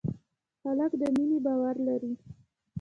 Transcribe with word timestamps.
هلک 0.63 0.91
د 1.01 1.03
مینې 1.15 1.39
باور 1.45 1.75
لري. 1.87 2.13